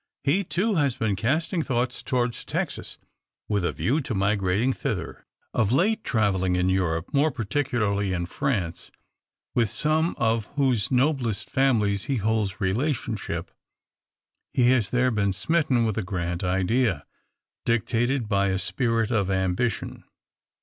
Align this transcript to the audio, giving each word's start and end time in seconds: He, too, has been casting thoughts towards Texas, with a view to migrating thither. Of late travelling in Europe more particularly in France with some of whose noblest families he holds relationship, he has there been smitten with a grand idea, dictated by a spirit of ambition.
He, 0.23 0.43
too, 0.43 0.77
has 0.77 0.95
been 0.95 1.15
casting 1.15 1.61
thoughts 1.61 2.01
towards 2.01 2.43
Texas, 2.43 2.97
with 3.47 3.63
a 3.63 3.71
view 3.71 4.01
to 4.01 4.15
migrating 4.15 4.73
thither. 4.73 5.27
Of 5.53 5.71
late 5.71 6.03
travelling 6.03 6.55
in 6.55 6.69
Europe 6.69 7.13
more 7.13 7.29
particularly 7.29 8.11
in 8.11 8.25
France 8.25 8.89
with 9.53 9.69
some 9.69 10.15
of 10.17 10.47
whose 10.55 10.89
noblest 10.91 11.51
families 11.51 12.05
he 12.05 12.15
holds 12.15 12.59
relationship, 12.59 13.51
he 14.51 14.71
has 14.71 14.89
there 14.89 15.11
been 15.11 15.33
smitten 15.33 15.85
with 15.85 15.99
a 15.99 16.01
grand 16.03 16.43
idea, 16.43 17.05
dictated 17.63 18.27
by 18.27 18.47
a 18.47 18.57
spirit 18.57 19.11
of 19.11 19.29
ambition. 19.29 20.03